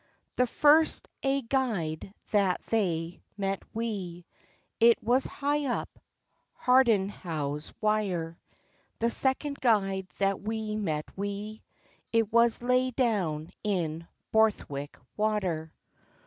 [0.35, 4.25] The first ae guide that they met wi',
[4.79, 5.89] It was high up
[6.59, 8.35] Hardhaughswire;
[8.97, 11.61] The second guide that we met wi',
[12.11, 15.71] It was laigh down in Borthwick water.